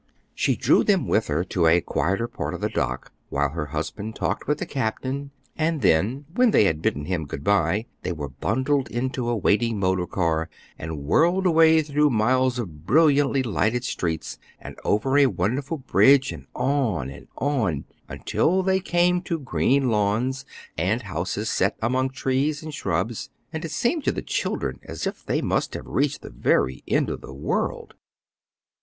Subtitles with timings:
[0.33, 4.15] She drew them with her to a quieter part of the dock, while her husband
[4.15, 8.29] talked with the captain, and then, when they had bidden him good bye, they were
[8.29, 14.39] bundled into a waiting motor car and whirled away through miles of brilliantly lighted streets
[14.59, 20.45] and over a wonderful bridge, and on and on, until they came to green lawns,
[20.79, 25.23] and houses set among trees and shrubs, and it seemed to the children as if
[25.23, 27.93] they must have reached the very end of the world.